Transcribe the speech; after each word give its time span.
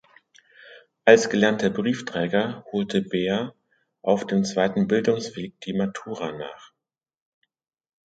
Als 1.05 1.29
gelernter 1.29 1.69
Briefträger 1.69 2.65
holte 2.71 3.03
Beer 3.03 3.53
auf 4.01 4.25
dem 4.25 4.43
zweiten 4.43 4.87
Bildungsweg 4.87 5.61
die 5.61 5.73
Matura 5.73 6.31
nach. 6.31 6.73